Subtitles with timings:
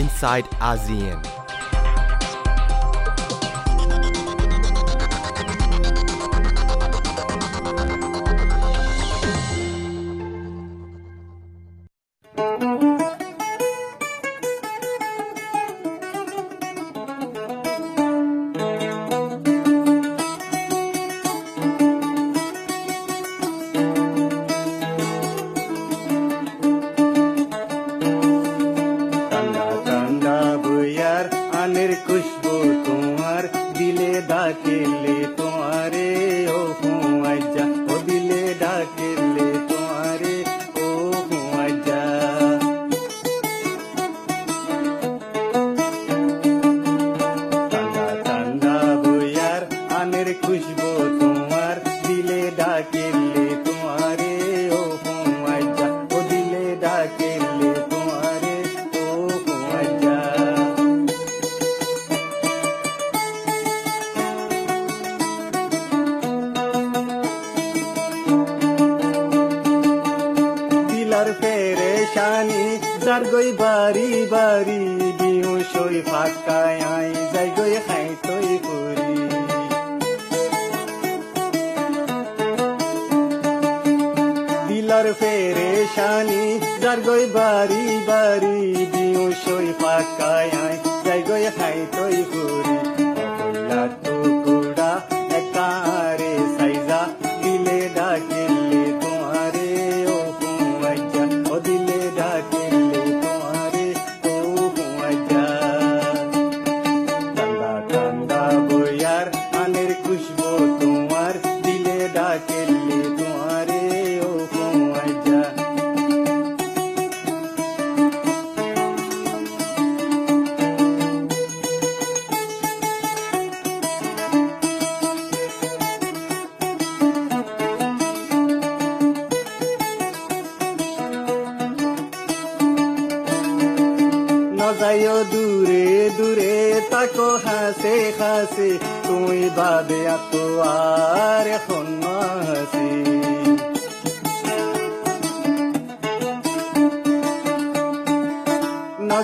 [0.00, 1.39] inside ASEAN.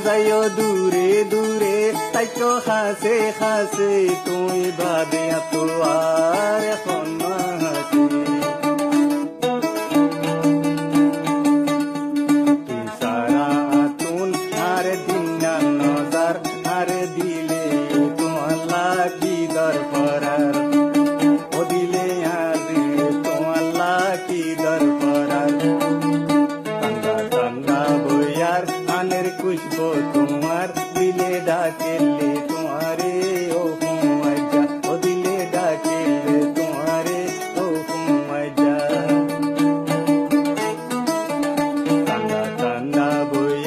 [0.07, 1.77] নজাইও দূরে দূরে
[2.15, 3.93] তাইকো হাসে হাসে
[4.27, 5.63] তুই বাদে তো
[5.95, 7.09] আর এখন
[7.63, 8.03] হাসি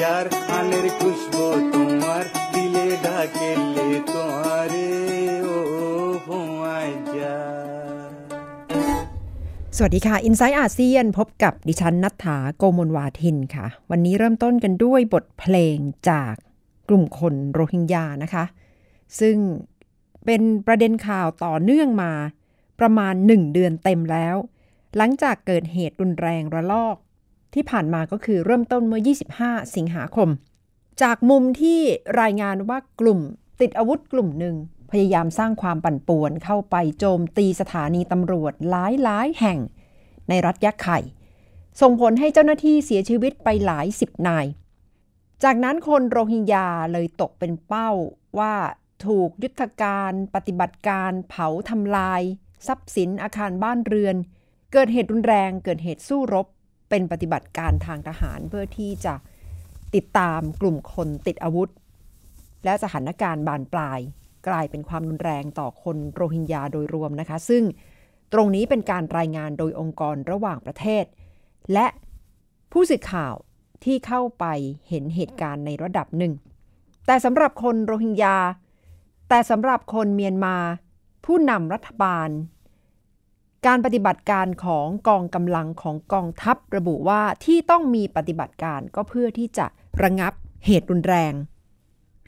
[0.09, 0.27] বইয়ার
[0.57, 1.43] আনের খুশবু
[1.73, 4.89] তোমার দিলে ডাকেলে তোমারে
[5.53, 5.57] ও
[6.25, 7.35] হুমাইজা
[9.77, 15.77] สวัสดีค่ะ i n s i ซต์อาเซียนพบกับดิฉันนัฐถาโกมลวาทินค่ะ วันนี้เริ่มต้นกันด้วยบทเพลง
[16.09, 16.33] จาก
[16.89, 18.45] กลุ่มคนโรฮิงญานะคะ
[19.19, 19.37] ซึ่ง
[20.25, 22.11] เป็นประเด็นข่าวต่อเนื่องมา
[22.79, 24.35] ประมาณ 1 เดือนเต็มแล้ว
[24.97, 26.97] หลังจากเกิดเหตุรุนแรงระลอก
[27.54, 29.00] ที่ผ่านมาก็คือเริ่มต้นเมื่อ
[29.38, 30.28] 25 สิงหาคม
[31.02, 31.80] จากมุมที่
[32.20, 33.20] รายงานว่ากลุ่ม
[33.60, 34.56] ติดอาวุธกลุ่มหนึ่ง
[34.90, 39.58] พยายามสร้างความปั่นป่วนเข้าไปโจมตีสถานีตำรวจหลายหลายแห่ง
[40.28, 40.98] ในรัฐยักษ์ไข่
[41.80, 44.46] ส่งผลให้เจ้าหน้าที่เสียชีวิตไปหลายสิบนาย
[45.44, 47.90] จากนั้นคนโรฮิงญาเลยตกเป็นเป้า
[48.38, 48.54] ว่า
[49.06, 52.22] ถูกยุทธการปฏิบัติการเผาทำลาย
[52.66, 54.16] ทรัพย์สินอาคารบ้านเรือน
[54.72, 56.46] เกิดเหตุรุนแรงเกิดเหตุสู้รบ
[56.90, 59.14] เป็นปฏิบัติการทางทหารเพื่อที่จะ
[59.94, 61.68] ติดตามกลุ่มคนติดอาวุธ
[62.64, 64.00] และสถานการณ์บานปลาย
[64.48, 67.64] กลายเป็นความรุนแรงต่อคนโรฮิงญาโดยรวมนะคะ ซึ่ง
[68.32, 71.04] ตรงนี้เป็นการรายงานโดยองค์กรระหว่างประเทศ
[71.72, 71.86] และ
[72.72, 73.34] ผู้สื่อข่าว
[73.84, 74.44] ที่เข้าไป
[74.88, 76.32] เห็นเหตุการณ์ในระดับหนึ่ง
[77.06, 78.36] แต่สำหรับคนโรฮิงญา
[79.28, 80.56] แต่สำหรับคนเมียนมา
[81.24, 82.28] ผู้นำรัฐบาล
[83.66, 89.66] การปฏิบัติการของกองกำลังของกองทัพระบุว่าที่ต้องมีปฏิบัติการก็เพื่อที่จะ
[90.02, 90.32] ระงับ
[90.66, 91.32] เหตุรุนแรง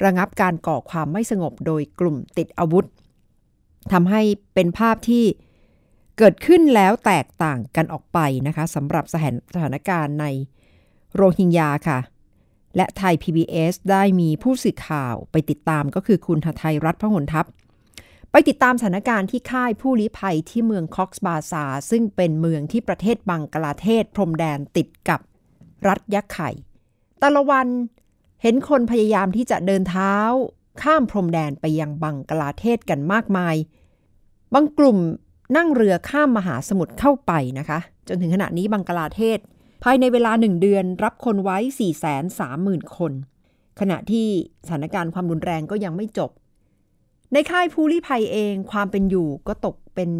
[0.04, 2.86] ระงับการก่อความไม่สงบโดยกลุ่มติดอาวุธ
[3.92, 4.22] ทำให้
[4.54, 5.24] เป็นภาพที่
[6.18, 10.26] เกิดขึ้นแล้วแตกต่างกันออกไปนะคะสำหรับสถานถานการณ์ใน
[11.14, 11.98] โรฮิงญาค่ะ
[12.76, 17.46] และไทย PBS ได้มีผู้สื่อข่าวไปติดตามก็คือคุณทไทยรัฐพหลทัพ
[18.32, 25.20] ไปติดตามสถานการณ์ที่ค่ายผู้ลี้ภัยที่เมืองคอกส์บาซาซึ่งเป็นเมืองที่ประเทศบังกลาเทศพรมแดนติดกับ
[25.88, 26.50] รัฐยักษ์ไข่
[27.20, 27.68] แต่ละวัน
[28.42, 30.14] เห็นคนพยายามที่จะเดินเท้า
[30.82, 33.56] ข้ามพรมแดนไปยังบังกลาเทศกันมากมาย
[34.54, 34.98] บางกลุ่ม
[35.56, 37.78] นั่งเรือข้ามมหาสมุทรเข้าไปนะคะ
[38.08, 39.38] จนถึงขณะนี้บังกลาเทศ
[39.84, 41.58] ภายในเวลาหนึ่งเดือนรับคนไว้
[42.26, 43.12] 430,000 คน
[43.80, 44.26] ขณะที่
[44.66, 46.30] สถานการณ์ความรุนแรงก็ยังไม่จบ
[47.32, 50.10] ในค่ายภูริภัยเองความเป็นอยู่ก็ตกเป็น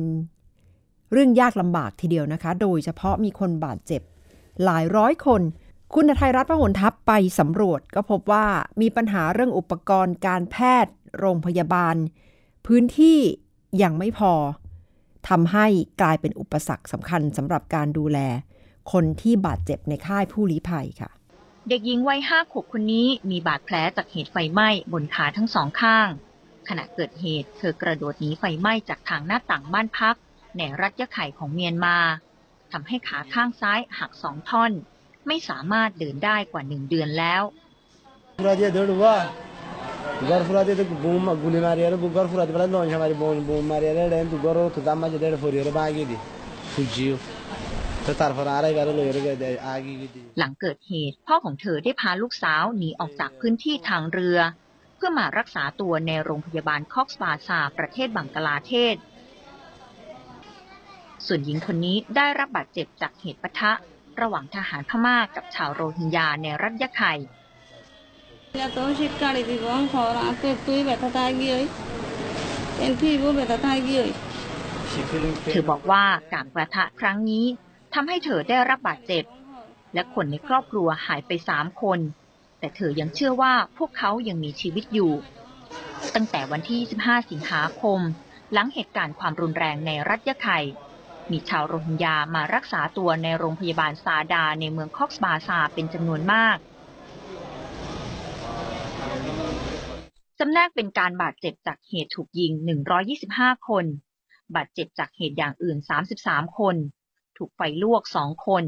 [1.12, 4.02] เรื่องยากลำบากทีเดียวนะคะ โดยเฉพาะมีคนบาดเจ็บ
[4.64, 5.42] หลายร้อยคน
[5.94, 8.46] คุณไทยรัฐพหลทัพไปสำรวจก็พบว่า
[8.80, 11.96] มีปัญหาเรื่องอุปกรณ์การแพทย์โรงพยาบาล
[12.66, 13.18] พื้นที่
[13.82, 14.32] ยังไม่พอ
[15.28, 15.66] ทำให้
[16.00, 18.18] กลายเป็นอุปสรรคสำคัญสำหรับการดูแล
[18.92, 21.10] คนที่บาดเจ็บในค่ายผู้ลี้ภัยค่ะ
[21.68, 26.08] เด็กหญิงวัยห้าขวบคนนี้มีบาดแผลจากเหตุไฟไหม้บนขาทั้งสองข้าง
[26.68, 30.16] ขณะเกิดเหตุ เธอกระโดดหนีไฟไหม้จากทางหน้าต่างบ้านพัก
[30.56, 31.96] ในรัฐยะไข่ของเมียนมา
[32.72, 34.72] ทำให้ขาข้างซ้ายหักสองท่อน
[35.26, 37.42] ไม่สามารถเดินได้กว่าหนึ่งเดือนแล้ว
[50.38, 54.38] หลังเกิดเหตุ พ่อของเธอได้พาลูกสาวหนีออกจากพื้นที่ทางเรือ
[55.04, 58.96] พื่อมารักษาตัวในโรงพยาบาลคอกสปาซาประเทศบังกลาเทศ
[61.26, 63.72] ส่วนหญิงคนนี้ได้รับบาดเจ็บจากเหตุปะทะ
[64.20, 67.12] ระหว่างทหารพม่ากกับชาวโรฮิงญาในรัฐยะไข่
[75.50, 77.44] เธอบอกว่าการประทะครั้งนี้
[77.94, 79.24] ทำให้เธอได้รับบาดเจ็บ
[79.94, 82.00] และคนในครอบครัวหายไปสามคน
[82.62, 85.12] แต่เธอยังเชื่อว่าพวกเขายังมีชีวิตอยู่
[86.14, 88.00] ตั้งแต่วันที่25สิงหาคม
[88.52, 90.58] หลังเหตุการณ์ความรุนแรงในรัฐยะไข่
[91.30, 96.56] มีชาวโรฮิงญามารักษาตัวในโรงพยาบาลซาดาในเมืองคอกสบาซาเป็นจำนวนมาก
[100.38, 102.52] จำแนกเป็นการบาดเจ็บจากเหตุถูกยิง
[103.10, 103.84] 125 คน
[104.54, 105.78] บาดเจ็บจากเหตุอย่างอื่น
[106.18, 106.76] 33 คน
[107.36, 108.64] ถูกไฟลวก 2 คน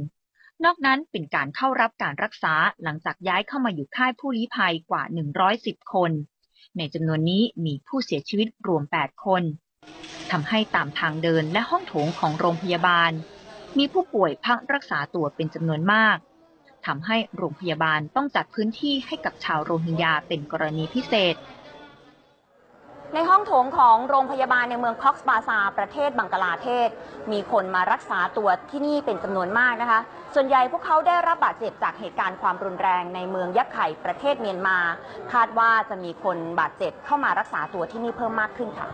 [0.64, 5.02] นอกนั้นเป็นการเข้ารับการรักษาหลังจากย้ายเข้ามาอยู่ค่ายผู้ลี้ภัยกว่า
[5.48, 6.10] 110 คน
[6.78, 9.42] ในจำนวนนี้มีผู้เสียชีวิตรวม 8 คน
[10.30, 13.12] ทำให้ตามทางเดินและห้องโถงของโรงพยาบาล
[13.78, 16.16] มีผู้ป่วยพักรักษาตัวเป็นจำนวนมาก
[16.86, 21.34] ทำให้โรงพยาบาลต้องจัดพื้นที่ให้กับชาวโรฮิงญาเป็นกรณีพิเศษ
[23.16, 26.88] ในห้องโถงของโรงพยาบาลในเมืองคอกส์บาซาประเทศบังกลาเทศ
[27.32, 30.00] มีคนมารักษาตัวที่นี่เป็นจำนวนมากนะคะ
[30.34, 34.78] ส่วนใหญ่พวกเขาได้รับบาดเจ็บจากเหตุการณ์ความรุนแรงในเมืองยักษ์ไข่ประเทศเมียนมา
[35.32, 38.88] คาดว่าจะมีคนบาดเจ็บเข้ามารักษาตัวที่นี่เพิ่มมากขึ้นค่ะ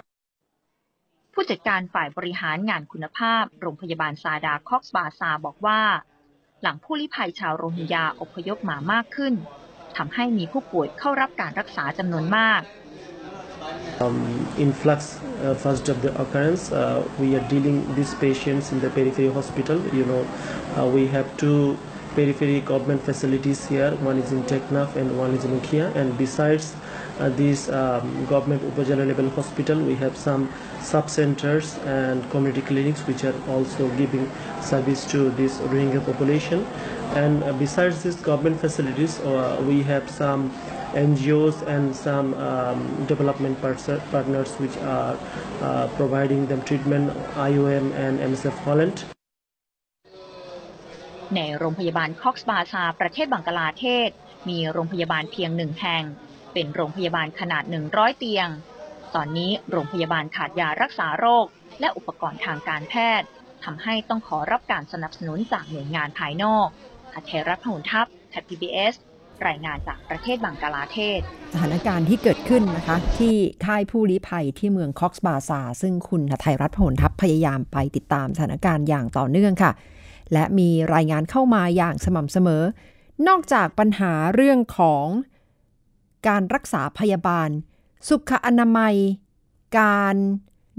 [1.35, 5.81] ผู้จัดการฝ่ายบริหารงานคุณภาพ โรงพยาบาลซาดาคอกส์บาซาบอกว่า
[6.63, 9.35] หลังผู้ลี้ภัยชาวโรฮิงญาอพยพมามากขึ้น
[9.97, 12.61] ทำให้มีผู้ป่วยเข้ารับการรักษาจำนวนมาก
[14.01, 18.91] um, influx uh, first of the occurrence uh, we are dealing these patients in the
[18.91, 19.79] periphery hospital.
[19.95, 20.27] You know
[20.77, 21.77] uh, we have two
[22.15, 23.93] periphery government facilities here.
[23.97, 25.95] One is in Teknaf and one is in Ukhia.
[25.95, 26.75] And besides
[27.19, 33.25] uh, this um, government Upajala level hospital we have some sub-centers and community clinics which
[33.25, 36.67] are also giving service to this Rohingya population
[37.15, 40.51] and uh, besides these government facilities uh, we have some
[40.95, 45.17] NGOs and some um, development partners which are
[45.63, 48.99] uh, providing them treatment IOM and MSF Holland
[51.37, 54.11] ในโรงพยาบาลคอกส์บาซาประเทศบังกลาเทศ
[54.49, 56.05] มีโรงพยาบาลเพียงหนึ่งแห่ง
[56.53, 58.49] เป็นโรงพยาบาลขนาด 100 เตียง
[59.15, 61.47] ตอนนี้โรงพยาบาลขาดยารักษาโรค
[61.81, 63.29] และอุปกรณ์ทางการแพทย์
[63.65, 66.69] ทำให้ต้องขอรับการสนับสนุนจากหน่วยงานภายนอก
[67.15, 68.95] อัเทรัฐหุนทัพไทยพีบีเอส
[69.47, 71.21] รายงานจากประเทศบังกลาเทศ
[71.53, 79.73] สถานการณ์ที่เกิดขึ้นนะคะ ที่ค่ายผู้ลี้ภัยที่เมืองคอกส์บาซาซึ่งคุณไทยรัฐพลทัพพยายามไปติดตามสถานการณ์อย่างต่อเนื่องค่ะ
[80.33, 82.63] และมีรายงานเข้ามาอย่างสม่ำเสมอ
[83.29, 85.07] นอกจากปัญหาเรื่องของ
[86.29, 87.49] การรักษาพยาบาล
[88.09, 88.95] สุขอนามัย
[89.81, 90.15] การ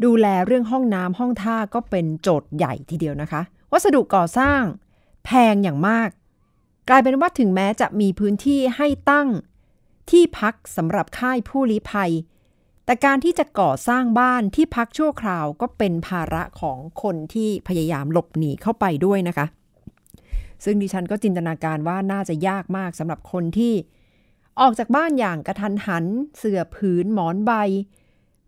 [0.06, 4.62] ดูแลเรื่องห้องน้ำห้องท่าก็เป็นโจทย์ใหญ่ทีเดียวนะคะ วัสดุก่อสร้าง
[5.26, 6.10] แพงอย่างมาก
[6.90, 9.28] กลายเป็นว่าถึงแม้จะมีพื้นที่ให้ตั้ง
[10.12, 12.12] ที่พักสำหรับค่ายผู้ลี้ภัย
[12.86, 19.46] แต่การที่จะก่อสร้างบ้านที่พักชั่วคราวก็เป็นภาระของคนที่พยายามหลบหนีเข้าไปด้วยนะคะ
[20.64, 23.74] ซึ่งดิฉันก็จินตนาการว่าน่าจะยากมากสำหรับคนที่
[24.60, 26.06] ออกจากบ้านอย่างกระทันหัน
[26.38, 27.52] เสื่อผืนหมอนใบ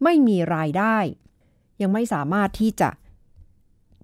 [0.04, 0.98] ไม่มีรายได้
[1.82, 2.90] ยังไม่สามารถที่จะ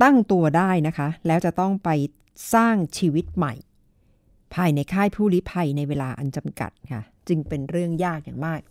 [0.03, 1.89] ตั้งตัวได้นะคะ แล้วจะต้องไป
[2.53, 3.53] สร้างชีวิตใหม่
[4.55, 8.61] ภายในค่ายผู้ลี้ภัยในเวลาอันจำกัดค่ะ จึงเป็นเรื่องยากอย่างมาก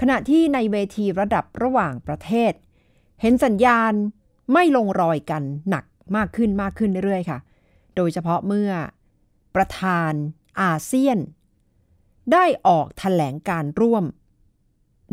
[0.00, 2.52] ขณะที่ในเวทีระดับระหว่างประเทศ
[3.20, 3.92] เห็นสัญญาณ
[4.52, 5.84] ไม่ลงรอยกันหนัก
[6.16, 7.38] มากขึ้นมากขึ้นเรื่อยๆค่ะ
[7.96, 8.70] โดยเฉพาะเมื่อ
[9.54, 10.12] ประธาน
[10.62, 11.18] อาเซียน
[12.32, 14.04] ได้ออกแถลงการร่วม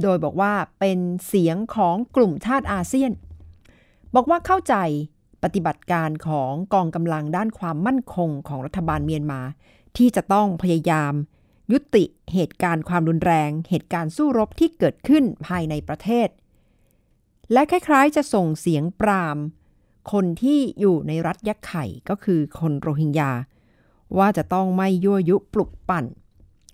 [0.01, 3.11] โดยบอกว่าเป็นเสียงของกลุ่มชาติอาเซียน
[4.15, 4.75] บอกว่าเข้าใจ
[5.43, 9.41] ปฏิบัติการของกองกำลังด้านความมั่นคงของรัฐบาลเมียนมา
[9.97, 11.13] ที่จะต้องพยายาม
[11.71, 16.29] ยุติเหตุการณ์ความรุนแรง เหตุการณ์สู้รบที่เกิดขึ้นภายในประเทศ
[17.53, 19.37] และคล้ายๆ จะส่งเสียงปราม
[20.11, 23.31] คนที่อยู่ในรัฐยักษ์ไข่ก็คือคนโรฮิงญา
[24.17, 26.05] ว่าจะต้องไม่ยั่วยุปลุกปั่น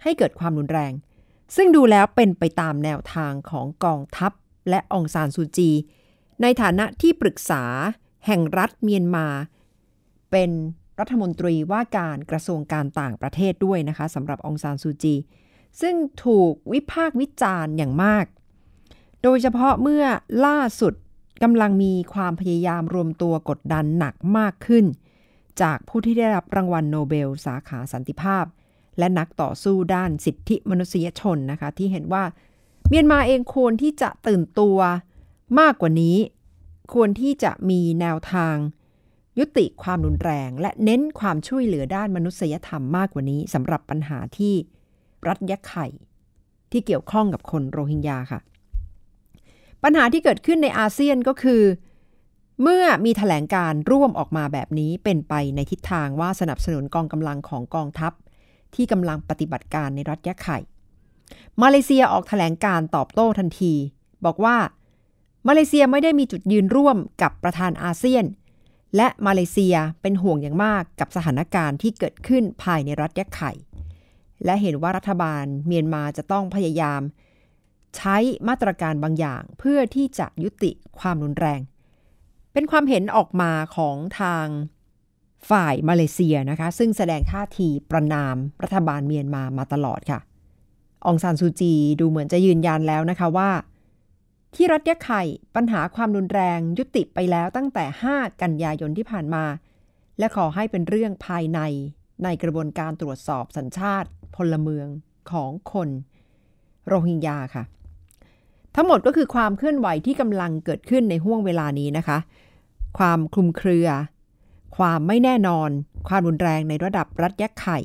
[0.03, 0.93] ให้เกิดความรุนแรง
[1.55, 4.31] ซึ่งดูแล้วเป็นไปตามแนวทางของกองทัพ
[4.69, 5.71] และองซานซูจี
[6.41, 7.63] ในฐานะที่ปรึกษา
[8.25, 9.27] แห่งรัฐเมียนมา
[10.31, 10.51] เป็น
[11.01, 15.15] รัฐมนตรีว่าการกระทรวงการต่างประเทศด้วยนะคะสำหรับองซานซูจี
[15.81, 18.25] ซึ่งถูกวิพากษ์วิจารณ์อย่างมาก
[19.23, 20.05] โดยเฉพาะเมื่อ
[20.45, 20.93] ล่าสุด
[21.43, 24.85] กำลังมีความพยายามรวมตัวกดดันหนักมากขึ้น
[25.61, 28.45] จากผู้ที่ได้รับรางวัลโนเบลสาขาสันติภาพ
[28.99, 32.23] และนักต่อสู้ด้านสิทธิมนุษยชนนะคะ ที่เห็นว่า
[32.89, 34.77] เมียนมาเองควรที่จะตื่นตัว
[35.59, 36.17] มากกว่านี้
[36.93, 38.55] ควรที่จะมีแนวทาง
[39.41, 44.53] ยุติความรุนแรง และเน้นความช่วยเหลือด้านมนุษยธรรมมากกว่านี้สำหรับปัญหาที่
[45.27, 45.87] รัฐยะไข่
[46.71, 48.39] ที่เกี่ยวข้องกับคนโรฮิงญาค่ะ
[49.83, 51.61] ปัญหาที่เกิดขึ้นในอาเซียนก็คือ
[52.61, 58.13] เมื่อมีถแถลงการร่วมออกมาแบบนี้เป็นไปในทิศทางว่าสนับสนุนกองกำลังของกองทัพ
[58.75, 60.57] ที่กำลังปฏิบัติการในรัฐยะไข่
[61.61, 63.73] มาเลเซียออกถแถลงการตอบโต้ทันที
[64.25, 64.57] บอกว่า
[65.47, 68.23] มาเลเซียไม่ได้มีจุดยืนร่วมกับประธานอาเซียน
[68.95, 73.51] และมาเลเซียเป็นห่วงอย่างมากกับสถานการณ์ที่เกิดขึ้นภายในรัฐยะไข่
[74.45, 77.01] และเห็นว่ารัฐบาลเมียนมาจะต้องพยายาม
[77.95, 78.17] ใช้
[78.47, 81.61] มาตรการบางอย่างเพื่อที่จะยุติความรุนแรง
[82.53, 84.45] เป็นความเห็นออกมาของทาง
[85.49, 90.19] ฝ่ายมาเลเซียนะคะ ซึ่งแสดงท่าทีประนามรัฐบาลเมียนมามาตลอดค่ะ
[91.05, 93.49] องซานซูจีดูเหมือนจะยืนยันแล้วนะคะว่า
[94.55, 95.23] ที่รัฐยะไข่
[95.55, 99.45] ปัญหาความรุนแรงยุติไปแล้วตั้งแต่ 5 กันยายนที่ผ่านมา
[100.19, 101.59] และขอให้เป็นเรื่องภายใน
[102.23, 104.87] ในกระบวนการตรวจสอบสัญชาติ พลเมือง
[105.31, 105.89] ของคน
[106.87, 107.63] โรฮิงญาค่ะ
[108.75, 112.17] ทั้งหมดก็คือความเคลื่อนไหวที่กำลังเกิดขึ้นในห่วงเวลานี้นะคะ
[112.97, 113.87] ความคลุมเครือ
[114.77, 115.69] ความไม่แน่นอน
[116.07, 117.79] ความรุนแรงในระดับรัฐยักษ์ไข่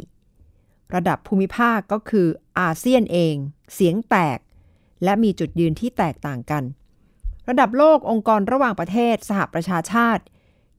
[0.94, 2.26] ระดับภูมิภาคก็คือ
[2.60, 3.34] อาเซียนเอง
[3.74, 4.38] เสียงแตก
[5.04, 6.62] และมีจุดยืนที่แตกต่างกัน
[7.48, 10.24] ระดับโลกองค์กรระหว่างประเทศ สหประชาชาติ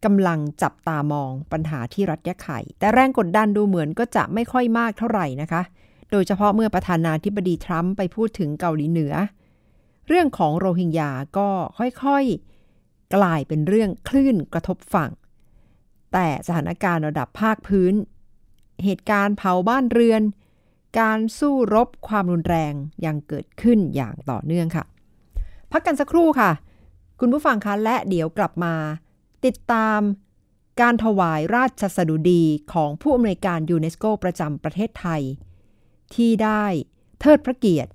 [0.05, 5.61] กำลังจับตามองปัญหาที่รัฐยะไข่ แต่แรงกดดันดูเหมือนก็จะไม่ค่อยมากเท่าไหร่นะคะ
[6.11, 9.13] โดยเฉพาะเมื่อประธานาธิบดีทรัมป์ไปพูดถึงเกาหลีเหนือ
[10.07, 15.11] เรื่องของโรฮิงญาก็ค่อยๆ กลายเป็นเรื่องคลื่นกระทบฝั่ง
[16.13, 17.93] แต่สถานการณ์ระดับภาคพื้น
[18.83, 20.21] เหตุการณ์เผาบ้านเรือน
[20.99, 22.73] การสู้รบความรุนแรง
[23.05, 24.85] ยังเกิดขึ้นอย่างต่อเนื่องค่ะ
[25.71, 26.51] พักกันสักครู่ค่ะ
[27.19, 28.75] คุณผู้ฟังคะและเดี๋ยวกลับมา
[29.45, 29.99] ติดตาม
[30.81, 35.21] การถวายราชสดุดีของผู้อำนวยการยูเนสโกประจำประเทศไทย
[36.15, 36.63] ที่ได้
[37.19, 37.91] เทิดพระเกียรติ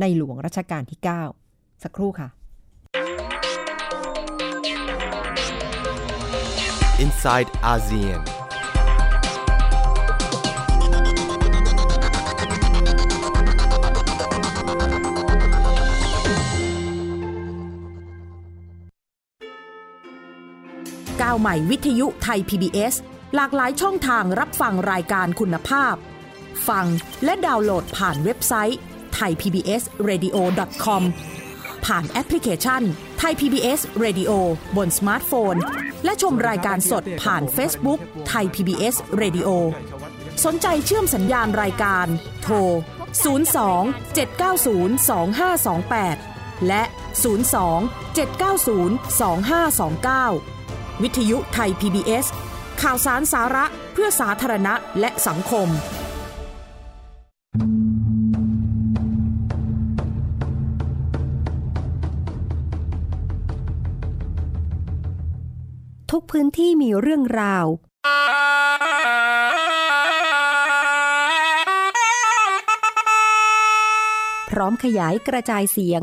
[0.00, 1.00] ในหลวงรัชกาลที่
[1.42, 2.28] 9 สักครู่ค่ะ
[7.04, 8.20] inside ASEAN.
[21.28, 22.94] G ก้าวใหม่วิทยุไทย PBS
[23.34, 25.94] หลากหลายช่องทางรับฟังรายการคุณภาพ
[26.68, 26.86] ฟัง
[27.24, 28.78] และดาวน์โหลดผ่านเว็บไซต์
[29.18, 31.02] thaipbsradio.com
[31.86, 32.82] ผ่านแอปพลิเคชัน
[33.22, 34.30] Thai PBS Radio
[34.76, 35.54] บนสมาร์ทโฟน
[36.04, 38.00] และชมรายการสดผ่าน Facebook
[38.32, 39.48] Thai PBS Radio
[40.44, 42.06] สนใจเชื่อมสัญญาณรายการ
[42.42, 42.54] โทร
[43.24, 46.82] 02 790 2528 และ
[47.22, 50.57] 02 790 2529
[51.02, 52.26] วิทยุไทย PBS
[52.82, 55.68] ข่าวสารสาระเพื่อสาธารณะและสังคม
[66.10, 67.66] ทุกพื้นที่มีเรื่องราว
[74.50, 76.02] พร้อมขยายกระจายเสียง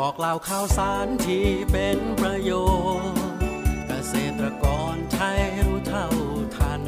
[0.00, 2.52] บอกเล่าข่าวสารที่เป็นประโย
[3.00, 3.20] ชน์
[3.88, 4.64] เกษตรก
[4.94, 6.06] รไทยรู้เท่า
[6.56, 6.82] ทัน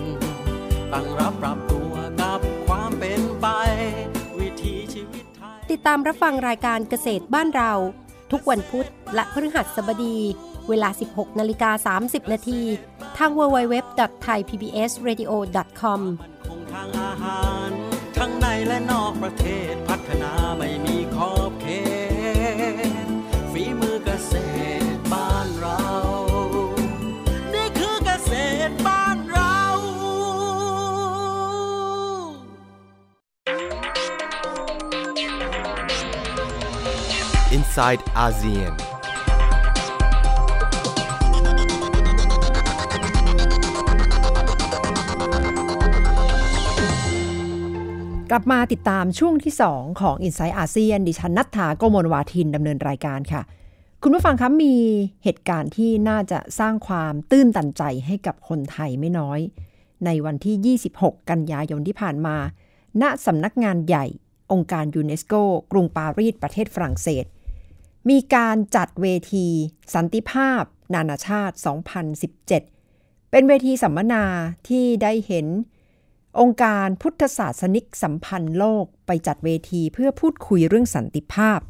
[0.92, 3.46] ตั้งรับปรับตัวกับความเป็นไป
[4.38, 7.72] วิถีชีวิตไทย ติดตามรับฟังรายการเกษตรบ้านเรา
[8.32, 10.16] ทุกวันพุธและพฤหัสบดี
[10.68, 12.60] เวลา 16นาฬิกา30 นาที
[13.18, 16.00] ทาง www.thaipbsradio.com
[16.48, 17.70] คงทางอาหาร
[18.18, 19.72] ทั้งในและนอกประเทศ
[37.72, 38.74] inside ASEAN.
[48.30, 53.42] กลับมาติดตามช่วงที่ 2 ของ i n s i ซต์อาเซียนดิฉันนัฐถาโกโมลวาทินดำเนินรายการค่ะ
[54.02, 54.74] คุณผู้ฟังคะมี
[55.24, 59.40] เหตุการณ์ที่น่าจะสร้างความตื้นตันใจให้กับคนไทยไม่น้อย
[60.04, 62.36] ในวันที่ 26 กันยายนที่ผ่านมา
[63.02, 64.06] ณสำนักงานใหญ่
[64.52, 65.34] องค์การยูเนสโก
[65.72, 67.24] กรุงปารีสประเทศฝรั่งเศส
[68.10, 69.46] มีการจัดเวที
[69.94, 70.62] สันติภาพ
[70.94, 71.56] นานาชาติ
[72.42, 74.24] 2017 เป็นเวทีสัมมนา
[74.68, 75.46] ที่ได้เห็น
[76.40, 81.60] องค์การพุทธศาสนิกสัมพันธ์โลกไปจัดเวทีเพื่อพูดคุยเรื่องสันติภาพ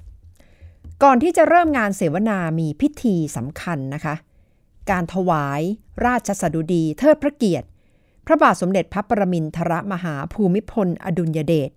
[1.02, 4.14] ก่อนที่จะเริ่มงานเสวนามีพิธีสำคัญนะคะ
[4.90, 5.60] การถวาย
[6.06, 7.66] ราชสดุดีเทิดพระเกียรติ
[8.26, 11.70] พระบาทสมเด็จพระประมินทรมหาภูมิพล อดุลยเดช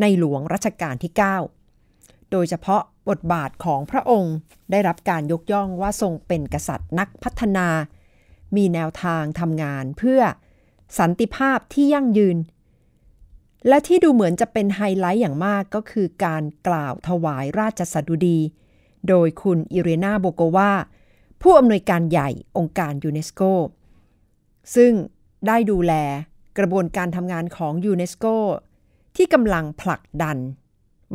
[0.00, 1.12] ในหลวงรัชกาลที่
[1.70, 4.34] 9 โดยเฉพาะ บทบาทของพระองค์
[4.70, 7.68] ได้รับการยกย่องว่าทรงเป็นกษัตริย์นักพัฒนา
[8.56, 10.20] มีแนวทางทำงานเพื่อ
[10.98, 12.38] สันติภาพที่ยั่งยืน
[13.68, 18.38] และที่ดูเหมือนจะเป็นไฮไลท์อย่างมากก็คือการกล่าวถวายราชสดุดี
[19.08, 20.72] โดยคุณอิเรนาโบโกวา
[21.42, 23.42] ผู้อำนวยการใหญ่องค์การยูเนสโก
[24.74, 24.92] ซึ่ง
[25.46, 25.92] ได้ดูแล
[26.58, 28.26] กระบวนการทำงานของยูเนสโก
[29.16, 30.36] ที่กำลังผลักดัน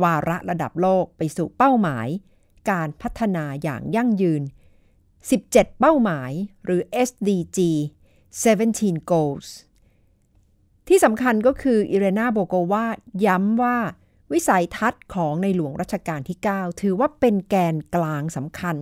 [0.02, 2.08] วาระระดับโลกไปสู่เป้าหมาย
[2.70, 4.42] การพัฒนาอย่างยั่งยืน
[5.30, 6.32] 17 เป้าหมาย
[6.64, 7.58] หรือ SDG
[8.34, 9.48] 17 goals
[10.88, 12.86] ที่สำคัญก็คืออิเรนาโบโกวา
[13.26, 13.78] ย้ำว่า
[14.32, 18.76] วิสัยทัศน์ของในหลวงรัชกาลที่ 9 ถือว่าเป็นแกนกลางสำคัญ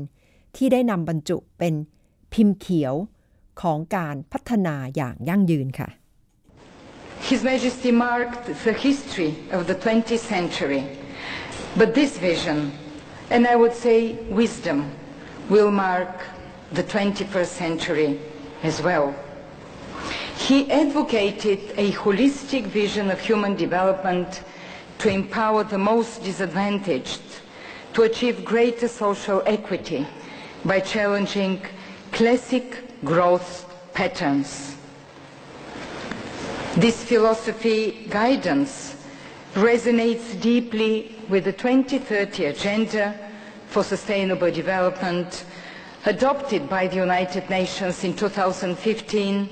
[0.56, 1.74] ที่ได้นำบรรจุเป็น
[2.32, 2.94] พิมพ์เขียว
[3.62, 5.88] ของการพัฒนาอย่างยั่งยืนค่ะ
[7.30, 10.82] His Majesty marked the history of the 20th century,
[11.76, 12.72] but this vision,
[13.30, 14.90] and I would say wisdom,
[15.48, 16.24] will mark
[16.72, 18.20] the 21st century
[18.62, 19.14] as well.
[20.36, 24.42] He advocated a holistic vision of human development
[24.98, 27.22] to empower the most disadvantaged,
[27.94, 30.06] to achieve greater social equity
[30.64, 31.60] by challenging
[32.12, 34.76] classic growth patterns.
[36.76, 38.94] This philosophy guidance
[39.54, 43.14] resonates deeply with the 2030 Agenda
[43.68, 45.44] for Sustainable Development
[46.04, 49.48] adopted by the United Nations in 2015,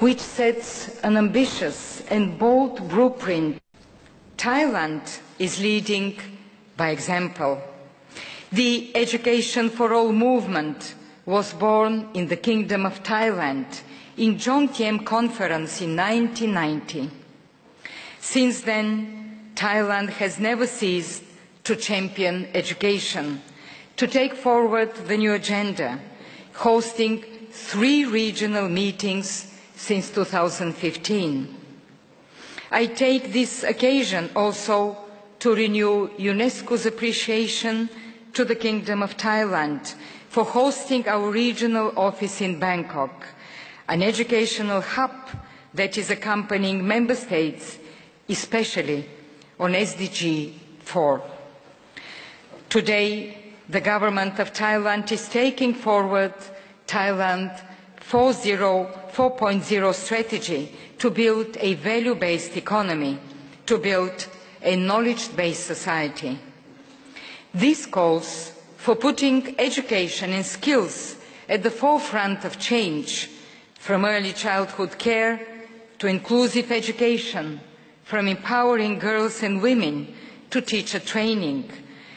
[0.00, 3.58] which sets an ambitious and bold blueprint.
[4.36, 6.18] Thailand is leading
[6.76, 7.60] by example.
[8.52, 13.80] The Education for All movement was born in the Kingdom of Thailand
[14.18, 17.10] in Jomtien Conference in 1990.
[18.20, 19.23] Since then,
[19.54, 21.22] Thailand has never ceased
[21.64, 23.40] to champion education,
[23.96, 25.98] to take forward the new agenda,
[26.54, 31.54] hosting three regional meetings since 2015.
[32.70, 34.96] I take this occasion also
[35.40, 37.88] to renew UNESCO's appreciation
[38.32, 39.94] to the Kingdom of Thailand
[40.28, 43.26] for hosting our regional office in Bangkok
[43.88, 45.12] an educational hub
[45.74, 47.78] that is accompanying member states,
[48.28, 49.06] especially
[49.58, 51.22] on SDG 4.
[52.68, 56.34] Today, the government of Thailand is taking forward
[56.86, 57.60] Thailand
[58.00, 63.18] 4.0 strategy to build a value-based economy
[63.66, 64.26] to build
[64.62, 66.38] a knowledge-based society.
[67.52, 71.16] This calls for putting education and skills
[71.48, 73.30] at the forefront of change,
[73.78, 75.40] from early childhood care
[75.98, 77.60] to inclusive education,
[78.04, 80.14] from empowering girls and women
[80.50, 81.70] to teacher training,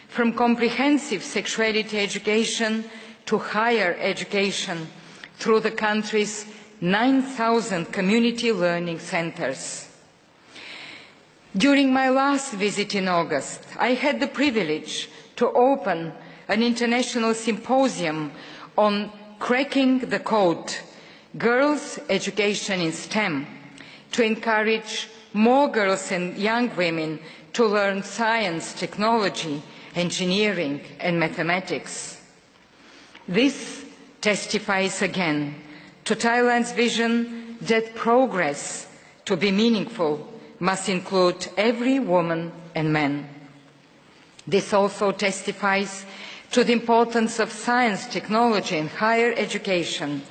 [0.09, 2.83] from comprehensive sexuality education
[3.25, 4.87] to higher education
[5.37, 6.45] through the country's
[6.81, 9.89] 9,000 community learning centers.
[11.55, 16.13] During my last visit in August, I had the privilege to open
[16.47, 18.31] an international symposium
[18.77, 20.75] on cracking the code,
[21.37, 23.47] girls' education in STEM,
[24.11, 27.19] to encourage more girls and young women
[27.53, 29.61] to learn science, technology,
[29.95, 32.19] engineering, and mathematics.
[33.27, 33.85] This
[34.21, 35.55] testifies again
[36.05, 38.87] to Thailand's vision that progress,
[39.25, 40.27] to be meaningful,
[40.59, 43.27] must include every woman and man.
[44.47, 46.05] This also testifies
[46.51, 50.21] to the importance of science, technology, and higher education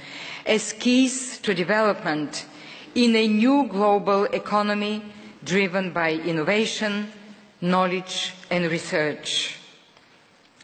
[0.46, 2.46] as keys to development
[2.96, 5.02] in a new global economy
[5.44, 7.12] driven by innovation,
[7.60, 9.58] knowledge, and research.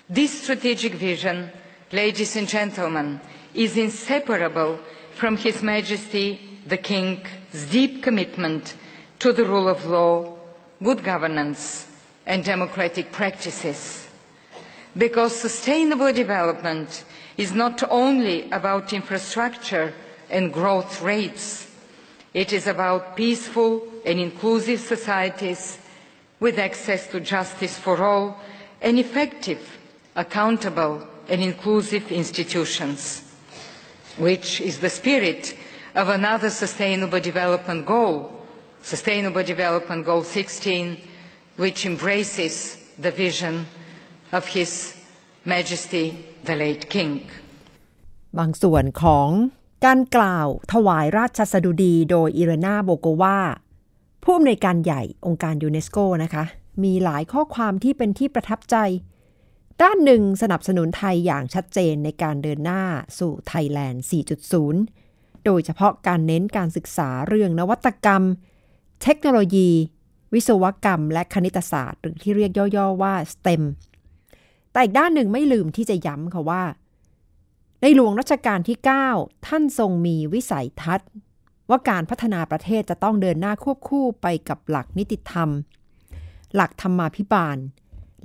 [0.08, 1.50] This strategic vision,
[1.92, 3.20] ladies and gentlemen,
[3.52, 4.78] is inseparable
[5.14, 7.28] from His Majesty the King's
[7.70, 8.76] deep commitment
[9.18, 10.34] to the rule of law,
[10.82, 11.86] good governance,
[12.24, 14.08] and democratic practices.
[14.96, 17.04] Because sustainable development
[17.36, 19.92] is not only about infrastructure
[20.30, 21.68] and growth rates,
[22.33, 25.79] it is about peaceful and inclusive societies
[26.39, 28.39] with access to justice for all
[28.81, 29.77] and effective,
[30.15, 33.23] accountable, and inclusive institutions,
[34.17, 35.55] which is the spirit
[35.95, 38.31] of another Sustainable Development Goal,
[38.83, 41.01] Sustainable Development Goal 16,
[41.57, 43.65] which embraces the vision
[44.31, 44.95] of His
[45.45, 47.21] Majesty the late King.
[48.37, 49.29] บางส่วนของ
[49.88, 53.38] การกล่าวถวายราชสดุดีโดยอิรนาโบโกวา
[54.22, 56.44] ผู้อำนวยการใหญ่องค์การยูเนสโกนะคะ
[56.84, 58.76] มีหลายข้อความที่เป็นที่ประทับใจ
[59.82, 62.82] ด้านหนึ่งสนับสนุนไทยอย่างชัดเจนในการเดินหน้า
[63.18, 64.04] สู่ไทยแลนด์
[64.72, 68.22] 4.0 โดยเฉพาะการเน้นการศึกษาเรื่องนวัตกรรม
[69.02, 69.70] เทคโนโลยี
[70.34, 73.62] วิศวกรรม และคณิตศาสตร์ หรือที่เรียกย่อๆว่า STEM
[74.72, 76.62] แต่อีกด้านหนึ่งไม่ลืมที่จะย้ำค่ะว่า
[77.84, 78.78] ในหลวงรัชกาลที่
[79.12, 81.08] 9 ท่านทรงมีวิสัยทัศน์
[81.70, 85.48] ว่าการพัฒนาประเทศจะต้องเดินหน้าควบคู่ไปกับหลักนิติธรรม
[86.54, 87.56] หลักธรรมาภิบาล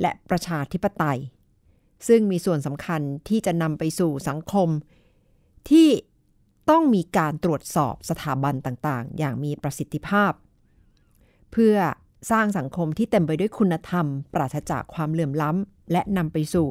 [0.02, 1.20] และประชาธิปไตย
[2.08, 4.70] ซึ่งมีส่วนสำคัญที่จะนำไปสู่สังคม
[5.70, 5.90] ที่
[6.70, 10.32] ต้องมีการตรวจสอบสถาบันต่างๆ อย่างมีประสิทธิภาพ
[11.52, 11.76] เพื่อ
[12.32, 16.68] สร้างสังคมที่เต็มไปด้วยคุณธรรม ปราศจากความเหลื่อมล้ำและนำไปสู่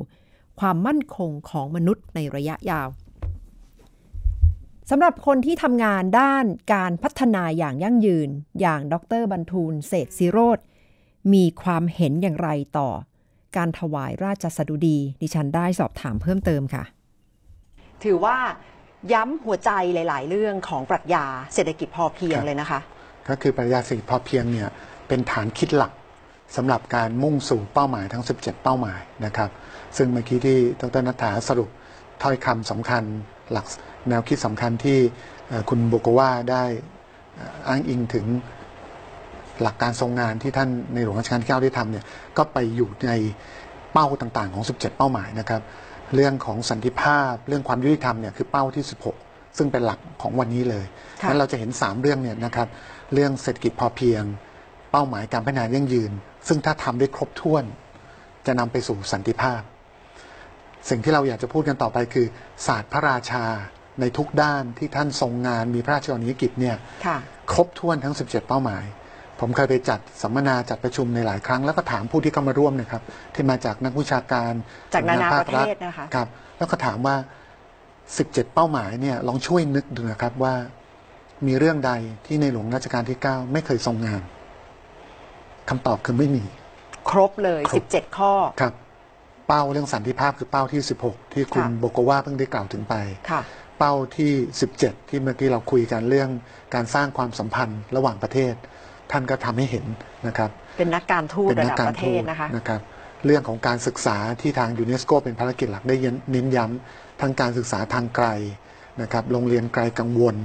[0.61, 2.89] ความมั่นคงของมนุษย์ในระยะยาว
[4.91, 8.29] สำหรับคนที่ทำงานด้านการพัฒนาอย่างยั่งยืน
[8.61, 10.59] อย่างดรบรรทูลเศรษฐศิโรธ
[11.33, 12.89] มีความเห็นอย่างไรต่อ
[13.57, 16.85] การถวายราชสดุดี ดิฉันได้สอบถามเพิ่มเติมค่ะ
[18.05, 18.37] ถือว่า
[19.13, 22.81] ย้ำหัวใจหลาย ๆ เรื่องของปรัชญาเศรษฐกิจพอเพียงเลยนะคะ
[23.29, 24.69] ก็คือปรัชญาเศรษฐกิจพอเพียงเนี่ย
[25.09, 25.93] เป็นฐานคิดหลัก
[26.57, 29.51] สำหรับการมุ่งสู่เป้าหมายทั้ง 17 เป้าหมายนะครับ
[29.97, 31.69] ซึ่งเมื่อกี้ที่ดรนัฐาสรุป
[32.23, 33.03] ถ้อยคำสำคัญ
[33.53, 33.67] หลัก
[34.09, 34.99] แนวคิดสำคัญที่
[35.69, 36.65] คุณโบโกวาได้
[37.69, 38.27] อ้างอิงถึง
[39.63, 42.05] หลักการทรงงานที่ท่านในหลวงรัชกาลที่9ได้ทำเนี่ย
[42.37, 43.13] ก็ไปอยู่ใน
[43.93, 45.63] เป้าต่างๆของ 17 เป้าหมายนะครับ
[46.15, 48.85] เรื่องของสันติภาพ เรื่องความยุติธรรมเนี่ยคือเป้าที่
[49.21, 50.87] 16 ซึ่งเป็นหลักของวันนี้เลย
[51.29, 52.69] นั้นเราจะเห็น 3 เรื่องเนี่ยนะครับ
[53.13, 54.23] เรื่องเศรษฐกิจพอเพียง
[54.91, 56.13] เป้าหมายการพัฒนายั่งยืน
[56.49, 57.65] ซึ่งถ้าทำได้ครบถ้วน
[58.47, 59.61] จะนำไปสู่สันติภาพ
[60.89, 62.27] สิ่งที่เราอยากจะพูดกันต่อไปคือ
[62.67, 63.45] ศาสตร์พระราชา
[64.01, 66.77] ในทุกด้านที่ท่านทรงงานมีพระราชกรณียกิจเนี่ย
[67.53, 68.85] ครบถ้วนทั้ง 17 เป้าหมาย
[69.41, 73.03] ผมเคยไปจัดสัมมนาจัดประชุมในหลายครั้ง แล้วก็ถามผู้ที่เข้ามาร่วมนะครับ
[73.35, 74.53] ที่มาจากนักวิชาการ
[74.95, 77.17] จากนานาประเทศนะคะครับแล้วก็ถามว่า
[77.89, 80.55] 17 เป้าหมายเนี่ยลองช่วยนึกดูนะครับว่า
[81.47, 81.93] มีเรื่องใด
[82.27, 84.23] ที่ในหลวงรัชกาลที่ 9 ไม่เคยทรงงาน
[85.69, 86.45] คำตอบคือไม่มี
[87.11, 88.75] ครบเลย 17 ข้อครับ
[89.49, 92.95] เป้าเรื่องสันติภาพคือเป้าที่ 16 ที่คุณโบโกวาเพิ่งได้กล่าวถึงไป
[93.79, 94.33] เป้าที่
[94.71, 96.31] 17 ที่เมื่อกี้เราคุยกันเรื่อง
[96.75, 98.55] การสร้างความสัมพันธ์ระหว่างประเทศ
[99.11, 99.87] ท่านก็ทำให้เห็น
[100.27, 102.81] นะครับ เป็นนักการทูตระดับประเทศนะคะนะครับ
[103.27, 105.97] เรื่องของการศึกษาที่ทางยูเนสโกเป็นภารกิจหลักได้
[106.33, 108.27] เน้นย้ำทั้งการศึกษาทางไกล
[109.03, 110.37] นะครับ โรงเรียนไกลกังวล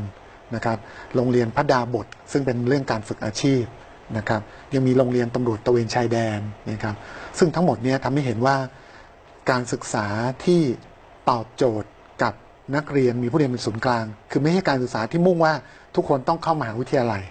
[0.56, 0.78] นะครับ
[1.16, 3.64] โรงเรียนพระดาบท ซึ่งเป็นเรื่องการฝึกอาชีพ
[4.18, 4.42] นะครับ
[4.74, 6.40] ยังมีโรงเรียนตำรวจตระเวนชายแดน
[6.72, 6.96] นะครับ
[7.38, 8.56] ซึ่งทั้งหมดเนี้ทำให้เห็นว่า
[9.50, 10.06] การศึกษา
[10.46, 10.62] ที่
[11.30, 11.90] ตอบโจทย์
[12.24, 12.34] กับ
[12.76, 15.54] นักเรียนมีผู้เรียนเป็นศูนย์กลาง คือไม่ใช่การศึกษาที่มุ่งว่า
[15.96, 17.24] ทุกคนต้องเข้ามหาวิทยาลัย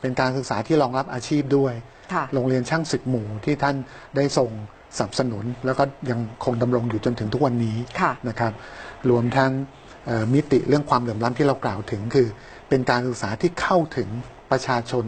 [0.00, 1.72] เป็นการศึกษาที่รองรับอาชีพด้วย
[2.12, 3.76] ค่ะโรงเรียนช่างศึกหมู่ที่ท่าน
[4.16, 4.50] ได้ส่ง
[4.98, 8.52] สนับสนุน แล้วก็ยังคงดำรงอยู่จนถึงทุกวันนี้ค่ะนะครับ
[9.10, 9.50] รวมทั้ง
[10.06, 12.28] เอ่อมิติเรื่องความเหลื่อมล้ำที่เรากล่าวถึงคือ
[12.68, 14.08] เป็นการศึกษาที่เข้าถึง
[14.50, 15.04] ประชาชน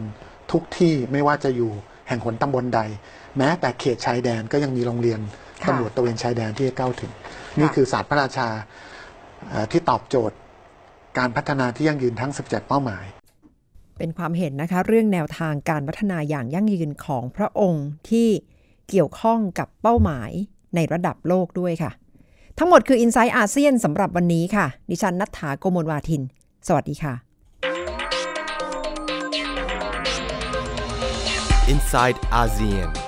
[0.51, 1.71] ทุกที่ไม่ว่าจะอยู่
[2.07, 2.81] แห่งหนตำบลใด
[3.37, 7.11] แม้แต่เขตชายแดนก็ยังมีโรงเรียนค่ะ ตำรวจตระเวนชายแดนที่จะเข้าถึง
[7.59, 8.47] นี่คือศาสตร์พระราชา
[9.49, 10.37] เอ่อที่ตอบโจทย์
[11.17, 13.05] การพัฒนาที่ยั่งยืนทั้ง 17 เป้าหมาย
[13.97, 18.27] เป็นความเห็นนะคะ เรื่องแนวทางการพัฒนาอย่างยั่งยืนของพระองค์ที่
[18.89, 20.31] เกี่ยวข้องกับเป้าหมาย
[20.75, 21.91] ในระดับโลกด้วยค่ะ
[22.59, 26.21] ทั้งหมดคือ i n s i ซต์อาเซียนสำหรับวันนี้ค่ะ ดิฉันนัฐถาโกโมลวาทิน
[26.67, 27.13] สวัสดีค่ะ
[31.73, 33.02] Inside ASEAN.